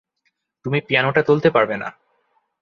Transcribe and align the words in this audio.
তুমি 0.65 0.79
পিয়ানোটা 0.81 1.21
তুলতে 1.23 1.49
পারবে 1.49 1.75
না। 1.77 1.89